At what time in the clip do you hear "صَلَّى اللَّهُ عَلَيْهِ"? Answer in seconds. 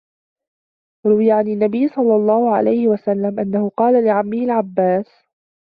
1.87-2.87